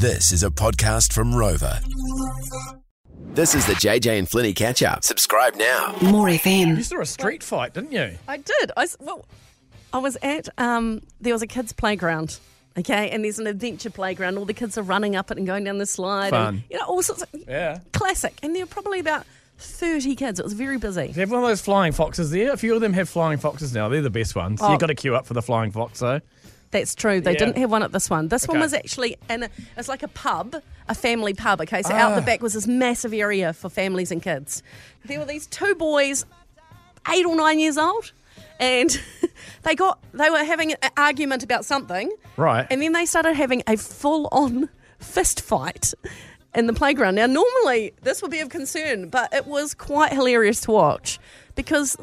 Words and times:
This 0.00 0.32
is 0.32 0.42
a 0.42 0.50
podcast 0.50 1.12
from 1.12 1.32
Rova. 1.32 1.82
This 3.34 3.54
is 3.54 3.66
the 3.66 3.72
JJ 3.74 4.18
and 4.18 4.28
Flynny 4.28 4.54
catch 4.54 4.82
up. 4.82 5.04
Subscribe 5.04 5.54
now. 5.56 5.96
More 6.02 6.26
FM. 6.28 6.76
You 6.76 6.82
saw 6.82 7.00
a 7.00 7.06
street 7.06 7.42
fight, 7.42 7.74
didn't 7.74 7.92
you? 7.92 8.12
I 8.28 8.36
did. 8.38 8.72
I, 8.76 8.82
s- 8.84 8.96
well, 9.00 9.24
I 9.92 9.98
was 9.98 10.16
at, 10.22 10.48
um, 10.58 11.02
there 11.20 11.32
was 11.32 11.42
a 11.42 11.46
kids' 11.46 11.72
playground. 11.72 12.38
Okay, 12.78 13.10
and 13.10 13.24
there's 13.24 13.38
an 13.40 13.46
adventure 13.48 13.90
playground. 13.90 14.38
All 14.38 14.44
the 14.44 14.54
kids 14.54 14.78
are 14.78 14.82
running 14.82 15.16
up 15.16 15.30
it 15.30 15.38
and 15.38 15.46
going 15.46 15.64
down 15.64 15.78
the 15.78 15.86
slide. 15.86 16.30
Fun. 16.30 16.54
And, 16.54 16.62
you 16.70 16.78
know, 16.78 16.84
all 16.86 17.02
sorts 17.02 17.22
of 17.22 17.28
Yeah. 17.48 17.78
classic. 17.92 18.38
And 18.42 18.54
there 18.54 18.62
were 18.62 18.68
probably 18.70 19.00
about 19.00 19.26
30 19.58 20.14
kids. 20.14 20.38
It 20.38 20.44
was 20.44 20.52
very 20.52 20.78
busy. 20.78 21.08
They 21.08 21.20
have 21.20 21.30
one 21.32 21.42
of 21.42 21.48
those 21.48 21.60
flying 21.60 21.92
foxes 21.92 22.30
there. 22.30 22.52
A 22.52 22.56
few 22.56 22.74
of 22.74 22.80
them 22.80 22.92
have 22.92 23.08
flying 23.08 23.38
foxes 23.38 23.74
now. 23.74 23.88
They're 23.88 24.02
the 24.02 24.08
best 24.10 24.36
ones. 24.36 24.60
Oh. 24.62 24.70
You've 24.70 24.80
got 24.80 24.86
to 24.86 24.94
queue 24.94 25.16
up 25.16 25.26
for 25.26 25.34
the 25.34 25.42
flying 25.42 25.72
fox, 25.72 25.98
though. 25.98 26.20
That's 26.70 26.94
true. 26.94 27.20
They 27.20 27.32
Yeah. 27.32 27.38
didn't 27.38 27.58
have 27.58 27.70
one 27.70 27.82
at 27.82 27.92
this 27.92 28.08
one. 28.08 28.28
This 28.28 28.46
one 28.46 28.58
Okay. 28.58 28.62
was 28.62 28.72
actually 28.74 29.16
in 29.28 29.42
a, 29.44 29.48
it's 29.76 29.88
like 29.88 30.02
a 30.04 30.08
pub, 30.08 30.56
a 30.88 30.94
family 30.94 31.34
pub. 31.34 31.60
Okay, 31.62 31.82
so 31.82 31.92
out 31.92 32.14
the 32.14 32.22
Ah. 32.22 32.24
back 32.24 32.42
was 32.42 32.52
this 32.54 32.66
massive 32.66 33.12
area 33.12 33.52
for 33.52 33.68
families 33.68 34.12
and 34.12 34.22
kids. 34.22 34.62
There 35.04 35.18
were 35.18 35.24
these 35.24 35.46
two 35.48 35.74
boys, 35.74 36.24
eight 37.10 37.26
or 37.26 37.34
nine 37.34 37.58
years 37.58 37.76
old, 37.76 38.12
and 38.60 39.00
they 39.64 39.74
got 39.74 39.98
they 40.12 40.30
were 40.30 40.44
having 40.44 40.72
an 40.74 40.90
argument 40.96 41.42
about 41.42 41.64
something. 41.64 42.10
Right. 42.36 42.66
And 42.70 42.80
then 42.82 42.92
they 42.92 43.04
started 43.06 43.34
having 43.34 43.62
a 43.66 43.76
full 43.76 44.28
on 44.30 44.68
fist 45.00 45.40
fight 45.40 45.92
in 46.54 46.66
the 46.66 46.72
playground. 46.72 47.16
Now, 47.16 47.26
normally 47.26 47.94
this 48.02 48.22
would 48.22 48.30
be 48.30 48.38
of 48.40 48.48
concern, 48.48 49.08
but 49.08 49.32
it 49.34 49.46
was 49.46 49.74
quite 49.74 50.12
hilarious 50.12 50.60
to 50.62 50.70
watch 50.72 51.18
because 51.56 51.96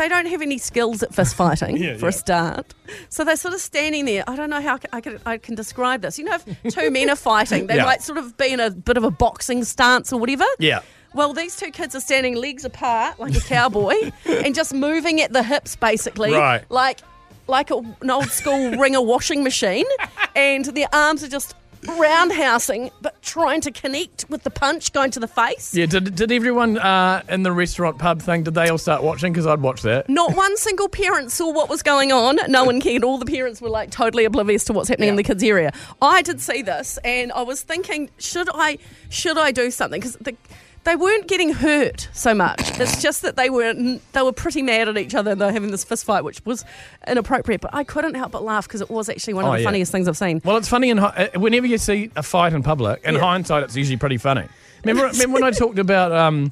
they 0.00 0.08
don't 0.08 0.26
have 0.26 0.40
any 0.42 0.56
skills 0.58 1.02
at 1.02 1.14
fist 1.14 1.34
fighting 1.36 1.76
Yeah, 1.84 1.96
for 1.96 2.06
yeah. 2.06 2.08
a 2.08 2.12
start. 2.12 2.74
So 3.10 3.22
they're 3.24 3.36
sort 3.36 3.54
of 3.54 3.60
standing 3.60 4.06
there. 4.06 4.24
I 4.26 4.34
don't 4.34 4.48
know 4.50 4.60
how 4.62 4.78
I 4.92 5.00
can, 5.00 5.20
I 5.26 5.36
can 5.38 5.54
describe 5.54 6.00
this. 6.02 6.18
You 6.18 6.24
know, 6.24 6.38
if 6.64 6.74
two 6.74 6.90
men 6.90 7.10
are 7.10 7.16
fighting, 7.16 7.66
they 7.66 7.76
Yeah. 7.76 7.84
might 7.84 8.02
sort 8.02 8.18
of 8.18 8.36
be 8.36 8.48
in 8.52 8.60
a 8.60 8.70
bit 8.70 8.96
of 8.96 9.04
a 9.04 9.10
boxing 9.10 9.62
stance 9.64 10.12
or 10.12 10.18
whatever. 10.18 10.46
Yeah. 10.58 10.80
Well, 11.12 11.32
these 11.32 11.56
two 11.56 11.70
kids 11.70 11.94
are 11.94 12.00
standing 12.00 12.34
legs 12.36 12.64
apart 12.64 13.18
like 13.20 13.34
a 13.36 13.40
cowboy 13.40 14.10
and 14.24 14.54
just 14.54 14.72
moving 14.72 15.20
at 15.20 15.32
the 15.32 15.42
hips, 15.42 15.76
basically, 15.76 16.32
Right. 16.32 16.64
like 16.70 17.00
like 17.46 17.70
a, 17.70 17.78
an 18.00 18.10
old 18.10 18.30
school 18.30 18.70
wringer 18.78 19.02
washing 19.02 19.42
machine, 19.42 19.86
and 20.36 20.64
their 20.66 20.86
arms 20.92 21.24
are 21.24 21.28
just 21.28 21.54
roundhousing, 21.84 22.90
but 23.02 23.09
trying 23.22 23.60
to 23.62 23.70
connect 23.70 24.24
with 24.28 24.42
the 24.42 24.50
punch 24.50 24.92
going 24.92 25.10
to 25.12 25.20
the 25.20 25.28
face. 25.28 25.74
Yeah, 25.74 25.86
did, 25.86 26.14
did 26.14 26.32
everyone 26.32 26.78
uh, 26.78 27.22
in 27.28 27.42
the 27.42 27.52
restaurant 27.52 27.98
pub 27.98 28.22
thing, 28.22 28.42
did 28.42 28.54
they 28.54 28.68
all 28.68 28.78
start 28.78 29.02
watching? 29.02 29.32
Because 29.32 29.46
I'd 29.46 29.60
watch 29.60 29.82
that. 29.82 30.08
Not 30.08 30.36
one 30.36 30.56
single 30.56 30.88
parent 30.88 31.32
saw 31.32 31.52
what 31.52 31.68
was 31.68 31.82
going 31.82 32.12
on. 32.12 32.38
No 32.48 32.64
one 32.64 32.80
cared. 32.80 33.04
All 33.04 33.18
the 33.18 33.26
parents 33.26 33.60
were 33.60 33.70
like 33.70 33.90
totally 33.90 34.24
oblivious 34.24 34.64
to 34.64 34.72
what's 34.72 34.88
happening 34.88 35.10
in 35.10 35.16
the 35.16 35.22
kids' 35.22 35.42
area. 35.42 35.72
I 36.00 36.22
did 36.22 36.40
see 36.40 36.62
this, 36.62 36.98
and 37.04 37.32
I 37.32 37.42
was 37.42 37.62
thinking, 37.62 38.10
should 38.18 38.48
I, 38.54 38.78
should 39.08 39.38
I 39.38 39.52
do 39.52 39.70
something? 39.70 40.00
Because 40.00 40.16
the, 40.16 40.36
they 40.84 40.96
weren't 40.96 41.28
getting 41.28 41.52
hurt 41.52 42.08
so 42.12 42.34
much. 42.34 42.78
It's 42.80 43.02
just 43.02 43.22
that 43.22 43.36
they 43.36 43.50
were 43.50 43.72
they 43.74 44.22
were 44.22 44.32
pretty 44.32 44.62
mad 44.62 44.88
at 44.88 44.96
each 44.96 45.14
other. 45.14 45.32
and 45.32 45.40
They 45.40 45.46
were 45.46 45.52
having 45.52 45.70
this 45.70 45.84
fist 45.84 46.04
fight, 46.04 46.24
which 46.24 46.44
was 46.44 46.64
inappropriate. 47.06 47.60
But 47.60 47.74
I 47.74 47.84
couldn't 47.84 48.14
help 48.14 48.32
but 48.32 48.42
laugh 48.42 48.66
because 48.66 48.80
it 48.80 48.90
was 48.90 49.08
actually 49.08 49.34
one 49.34 49.44
of 49.44 49.50
Oh, 49.50 49.52
the 49.54 49.60
yeah. 49.60 49.64
funniest 49.66 49.92
things 49.92 50.08
I've 50.08 50.16
seen. 50.16 50.40
Well, 50.44 50.56
it's 50.56 50.68
funny 50.68 50.90
in 50.90 50.98
uh, 50.98 51.28
whenever 51.36 51.66
you 51.66 51.78
see 51.78 52.10
a 52.16 52.22
fight 52.22 52.52
in 52.52 52.62
public. 52.62 53.02
In 53.04 53.14
Yeah. 53.14 53.20
hindsight, 53.20 53.62
it's 53.64 53.76
usually 53.76 53.98
pretty 53.98 54.16
funny. 54.18 54.46
Remember, 54.84 55.08
remember 55.10 55.34
when 55.34 55.44
I 55.44 55.50
talked 55.50 55.78
about 55.78 56.10
um, 56.12 56.50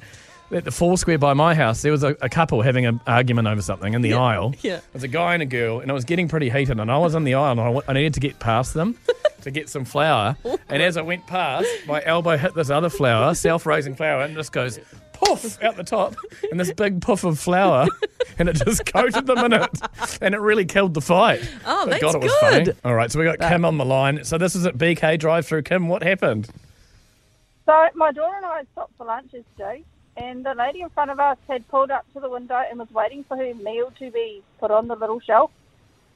at 0.51 0.63
the 0.63 0.71
Foursquare 0.71 1.17
by 1.17 1.33
my 1.33 1.55
house, 1.55 1.81
there 1.81 1.91
was 1.91 2.03
a, 2.03 2.15
a 2.21 2.29
couple 2.29 2.61
having 2.61 2.85
an 2.85 2.99
argument 3.07 3.47
over 3.47 3.61
something 3.63 3.93
in 3.95 4.01
the 4.03 4.13
aisle. 4.13 4.53
yeah. 4.61 4.81
There's 4.93 5.03
a 5.03 5.07
guy 5.07 5.33
and 5.33 5.41
a 5.41 5.47
girl, 5.47 5.79
and 5.79 5.89
it 5.89 5.93
was 5.93 6.05
getting 6.05 6.27
pretty 6.27 6.49
heated. 6.49 6.79
And 6.79 6.91
I 6.91 6.97
was 6.99 7.15
on 7.15 7.23
the 7.23 7.33
aisle, 7.33 7.51
and 7.59 7.61
I, 7.61 7.81
I 7.87 7.93
needed 7.93 8.13
to 8.13 8.19
get 8.19 8.37
past 8.39 8.73
them 8.75 8.95
to 9.53 9.59
get 9.59 9.69
some 9.69 9.85
flour. 9.85 10.37
And 10.69 10.81
as 10.81 10.95
I 10.97 11.01
went 11.01 11.25
past, 11.27 11.67
my 11.87 12.03
elbow 12.05 12.37
hit 12.37 12.53
this 12.53 12.69
other 12.69 12.89
flour, 12.89 13.33
self-raising 13.33 13.95
flour, 13.95 14.21
and 14.21 14.35
just 14.35 14.51
goes 14.51 14.79
poof 15.13 15.61
out 15.61 15.75
the 15.75 15.83
top, 15.83 16.15
and 16.49 16.59
this 16.59 16.71
big 16.71 17.01
puff 17.01 17.23
of 17.25 17.37
flour, 17.39 17.87
and 18.37 18.47
it 18.47 18.53
just 18.53 18.85
coated 18.85 19.25
them 19.25 19.39
in 19.39 19.53
it, 19.53 19.69
and 20.21 20.33
it 20.33 20.39
really 20.39 20.65
killed 20.65 20.93
the 20.93 21.01
fight. 21.01 21.41
Oh, 21.65 21.85
But 21.85 21.89
that's 21.99 22.01
God, 22.01 22.15
it 22.15 22.21
was 22.21 22.31
good. 22.39 22.65
funny. 22.67 22.77
All 22.85 22.95
right, 22.95 23.11
so 23.11 23.19
we 23.19 23.25
got 23.25 23.39
Kim 23.39 23.65
on 23.65 23.77
the 23.77 23.85
line. 23.85 24.23
So 24.23 24.37
this 24.37 24.55
is 24.55 24.65
at 24.65 24.77
BK 24.77 25.19
drive-through. 25.19 25.63
Kim, 25.63 25.89
what 25.89 26.03
happened? 26.03 26.47
So 27.65 27.87
my 27.95 28.11
daughter 28.11 28.35
and 28.37 28.45
I 28.45 28.57
had 28.57 28.67
stopped 28.71 28.93
for 28.97 29.05
lunch 29.05 29.33
yesterday, 29.33 29.83
and 30.15 30.45
the 30.45 30.53
lady 30.53 30.81
in 30.81 30.89
front 30.89 31.11
of 31.11 31.19
us 31.19 31.37
had 31.49 31.67
pulled 31.67 31.91
up 31.91 32.05
to 32.13 32.19
the 32.19 32.29
window 32.29 32.61
and 32.69 32.79
was 32.79 32.89
waiting 32.91 33.23
for 33.25 33.35
her 33.35 33.53
meal 33.55 33.91
to 33.99 34.11
be 34.11 34.41
put 34.59 34.71
on 34.71 34.87
the 34.87 34.95
little 34.95 35.19
shelf. 35.19 35.51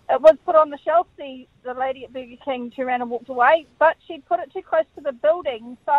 It 0.09 0.21
was 0.21 0.35
put 0.45 0.55
on 0.55 0.69
the 0.69 0.77
shelf. 0.83 1.07
The 1.17 1.47
the 1.63 1.73
lady 1.73 2.03
at 2.03 2.13
Burger 2.13 2.35
King 2.43 2.71
turned 2.71 2.87
around 2.87 3.01
and 3.01 3.09
walked 3.09 3.29
away, 3.29 3.65
but 3.79 3.95
she'd 4.07 4.25
put 4.25 4.39
it 4.39 4.51
too 4.53 4.61
close 4.61 4.85
to 4.95 5.01
the 5.01 5.13
building. 5.13 5.77
So 5.85 5.93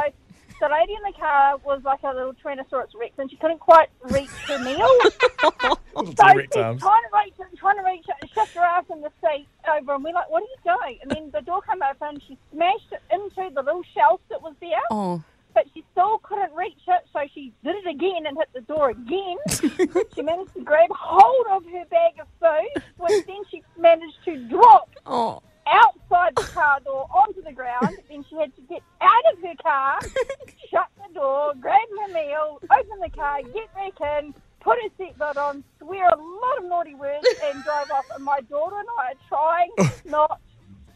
the 0.60 0.68
lady 0.68 0.94
in 0.94 1.02
the 1.02 1.18
car 1.18 1.56
was 1.64 1.82
like 1.84 2.02
a 2.04 2.14
little 2.14 2.34
Tyrannosaurus 2.34 2.94
Rex, 2.98 3.14
and 3.18 3.30
she 3.30 3.36
couldn't 3.36 3.60
quite 3.60 3.88
reach 4.02 4.28
her 4.46 4.58
meal. 4.58 4.88
so 5.10 6.04
she's 6.04 6.14
trying 6.14 6.36
to 6.36 7.10
reach, 7.14 7.34
it, 7.38 7.58
trying 7.58 7.76
to 7.76 7.84
reach 7.84 8.04
it, 8.08 8.14
and 8.20 8.30
shift 8.30 8.54
her 8.54 8.62
ass 8.62 8.84
in 8.92 9.00
the 9.00 9.10
seat 9.20 9.46
over, 9.68 9.94
and 9.94 10.04
we're 10.04 10.12
like, 10.12 10.30
"What 10.30 10.42
are 10.42 10.46
you 10.46 10.76
doing?" 10.78 10.98
And 11.02 11.10
then 11.10 11.30
the 11.32 11.40
door 11.40 11.62
came 11.62 11.82
open, 11.82 12.08
and 12.08 12.22
she 12.22 12.38
smashed 12.52 12.92
it 12.92 13.02
into 13.10 13.52
the 13.54 13.62
little 13.62 13.84
shelf 13.94 14.20
that 14.28 14.42
was 14.42 14.54
there 14.60 14.80
Oh, 14.90 15.22
but 15.54 15.66
she 15.72 15.84
still 15.92 16.18
couldn't 16.18 16.52
reach 16.52 16.82
it, 16.86 17.06
so 17.12 17.20
she 17.32 17.52
did 17.62 17.76
it 17.76 17.88
again 17.88 18.26
and 18.26 18.36
hit 18.36 18.48
the 18.52 18.60
door 18.62 18.90
again. 18.90 19.36
she 20.14 20.22
managed 20.22 20.52
to 20.54 20.62
grab 20.62 20.90
hold 20.90 21.46
of 21.50 21.64
her 21.72 21.84
bag 21.90 22.14
of 22.20 22.26
food, 22.40 22.82
which 22.98 23.24
then 23.26 23.42
she 23.50 23.62
managed 23.78 24.18
to 24.24 24.36
drop 24.48 24.90
oh. 25.06 25.42
outside 25.66 26.34
the 26.36 26.42
car 26.42 26.80
door 26.80 27.06
onto 27.14 27.42
the 27.42 27.52
ground. 27.52 27.96
Then 28.08 28.24
she 28.28 28.36
had 28.36 28.54
to 28.56 28.62
get 28.62 28.82
out 29.00 29.32
of 29.32 29.38
her 29.40 29.54
car, 29.62 30.00
shut 30.70 30.88
the 30.96 31.14
door, 31.14 31.54
grab 31.60 31.88
her 32.00 32.12
meal, 32.12 32.60
open 32.62 33.00
the 33.00 33.10
car, 33.10 33.40
get 33.42 33.72
back 33.74 34.20
in, 34.20 34.34
put 34.60 34.78
her 34.82 34.88
seatbelt 34.98 35.36
on, 35.36 35.62
swear 35.78 36.08
a 36.08 36.16
lot 36.16 36.58
of 36.58 36.64
naughty 36.64 36.96
words, 36.96 37.26
and 37.44 37.62
drive 37.62 37.90
off. 37.92 38.06
And 38.14 38.24
my 38.24 38.40
daughter 38.50 38.76
and 38.78 38.88
I 38.98 39.12
are 39.12 39.28
trying 39.28 40.00
not 40.04 40.40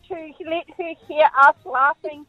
to 0.09 0.15
let 0.47 0.69
her 0.77 0.95
hear 1.07 1.29
us 1.47 1.55
laughing 1.65 2.27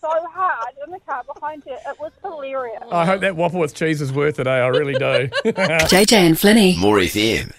so 0.00 0.08
hard 0.08 0.74
in 0.84 0.92
the 0.92 1.00
car 1.00 1.22
behind 1.32 1.62
her. 1.64 1.76
It 1.90 1.98
was 2.00 2.12
hilarious. 2.22 2.82
I 2.90 3.04
hope 3.04 3.20
that 3.22 3.36
waffle 3.36 3.60
with 3.60 3.74
cheese 3.74 4.00
is 4.00 4.12
worth 4.12 4.38
it, 4.38 4.46
eh? 4.46 4.50
I 4.50 4.66
really 4.68 4.94
do. 4.94 4.98
JJ 5.44 6.12
and 6.12 6.36
Flynny. 6.36 6.78
More 6.78 6.98
FM. 6.98 7.52